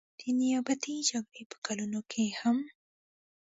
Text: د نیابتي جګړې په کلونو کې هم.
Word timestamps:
د 0.19 0.21
نیابتي 0.39 0.95
جګړې 1.09 1.43
په 1.51 1.57
کلونو 1.65 1.99
کې 2.11 2.25
هم. 2.39 2.57